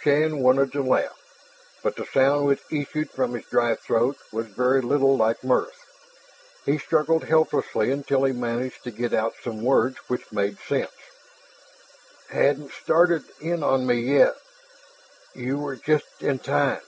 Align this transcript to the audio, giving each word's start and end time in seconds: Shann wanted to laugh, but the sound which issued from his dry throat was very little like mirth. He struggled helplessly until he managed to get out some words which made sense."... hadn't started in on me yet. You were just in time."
Shann 0.00 0.38
wanted 0.38 0.72
to 0.72 0.82
laugh, 0.82 1.12
but 1.82 1.96
the 1.96 2.06
sound 2.06 2.46
which 2.46 2.62
issued 2.70 3.10
from 3.10 3.34
his 3.34 3.44
dry 3.44 3.74
throat 3.74 4.16
was 4.32 4.46
very 4.46 4.80
little 4.80 5.14
like 5.14 5.44
mirth. 5.44 5.84
He 6.64 6.78
struggled 6.78 7.24
helplessly 7.24 7.90
until 7.92 8.24
he 8.24 8.32
managed 8.32 8.82
to 8.84 8.90
get 8.90 9.12
out 9.12 9.34
some 9.42 9.60
words 9.60 9.98
which 10.08 10.32
made 10.32 10.56
sense."... 10.58 10.90
hadn't 12.30 12.72
started 12.72 13.24
in 13.42 13.62
on 13.62 13.86
me 13.86 14.00
yet. 14.16 14.36
You 15.34 15.58
were 15.58 15.76
just 15.76 16.22
in 16.22 16.38
time." 16.38 16.80